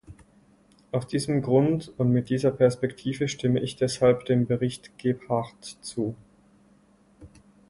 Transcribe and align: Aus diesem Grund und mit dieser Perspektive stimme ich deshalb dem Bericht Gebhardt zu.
Aus 0.91 1.05
diesem 1.05 1.43
Grund 1.43 1.93
und 1.97 2.09
mit 2.09 2.29
dieser 2.31 2.49
Perspektive 2.49 3.27
stimme 3.27 3.59
ich 3.61 3.75
deshalb 3.75 4.25
dem 4.25 4.47
Bericht 4.47 4.97
Gebhardt 4.97 5.63
zu. 5.63 6.15